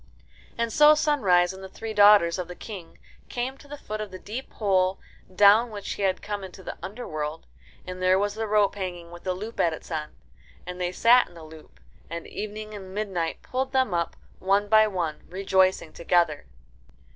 And 0.57 0.73
so 0.73 0.95
Sunrise 0.95 1.53
and 1.53 1.63
the 1.63 1.69
three 1.69 1.93
daughters 1.93 2.39
of 2.39 2.47
the 2.47 2.55
King 2.55 2.97
came 3.29 3.55
to 3.59 3.67
the 3.67 3.77
foot 3.77 4.01
of 4.01 4.09
the 4.09 4.17
deep 4.17 4.51
hole 4.53 4.97
down 5.35 5.69
which 5.69 5.91
he 5.93 6.01
had 6.01 6.23
come 6.23 6.43
into 6.43 6.63
the 6.63 6.75
underworld. 6.81 7.45
And 7.85 8.01
there 8.01 8.17
was 8.17 8.33
the 8.33 8.47
rope 8.47 8.73
hanging 8.73 9.11
with 9.11 9.25
the 9.25 9.35
loop 9.35 9.59
at 9.59 9.73
its 9.73 9.91
end. 9.91 10.13
And 10.65 10.81
they 10.81 10.91
sat 10.91 11.27
in 11.27 11.35
the 11.35 11.43
loop, 11.43 11.79
and 12.09 12.25
Evening 12.25 12.73
and 12.73 12.95
Midnight 12.95 13.43
pulled 13.43 13.73
them 13.73 13.93
up 13.93 14.15
one 14.39 14.67
by 14.69 14.87
one, 14.87 15.21
rejoicing 15.29 15.93
together. 15.93 16.47